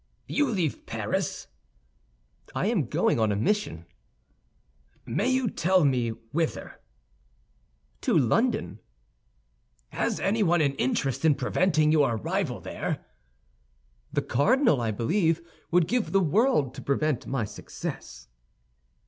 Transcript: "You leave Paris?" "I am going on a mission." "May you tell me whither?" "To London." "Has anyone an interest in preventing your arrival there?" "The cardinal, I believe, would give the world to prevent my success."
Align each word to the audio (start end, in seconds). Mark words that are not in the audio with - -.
"You 0.27 0.49
leave 0.49 0.87
Paris?" 0.87 1.45
"I 2.55 2.65
am 2.65 2.87
going 2.87 3.19
on 3.19 3.31
a 3.31 3.35
mission." 3.35 3.85
"May 5.05 5.27
you 5.27 5.47
tell 5.47 5.85
me 5.85 6.09
whither?" 6.09 6.81
"To 8.01 8.17
London." 8.17 8.79
"Has 9.89 10.19
anyone 10.19 10.59
an 10.59 10.73
interest 10.77 11.23
in 11.23 11.35
preventing 11.35 11.91
your 11.91 12.15
arrival 12.15 12.59
there?" 12.59 13.05
"The 14.11 14.23
cardinal, 14.23 14.81
I 14.81 14.89
believe, 14.89 15.39
would 15.69 15.87
give 15.87 16.11
the 16.13 16.19
world 16.19 16.73
to 16.73 16.81
prevent 16.81 17.27
my 17.27 17.45
success." 17.45 18.27